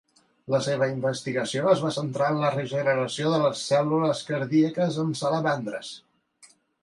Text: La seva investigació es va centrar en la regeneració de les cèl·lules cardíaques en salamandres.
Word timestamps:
La 0.51 0.59
seva 0.67 0.85
investigació 0.91 1.67
es 1.73 1.83
va 1.87 1.91
centrar 1.97 2.29
en 2.35 2.39
la 2.45 2.49
regeneració 2.55 3.35
de 3.35 3.41
les 3.45 3.61
cèl·lules 3.71 4.25
cardíaques 4.31 4.97
en 5.07 5.13
salamandres. 5.23 5.93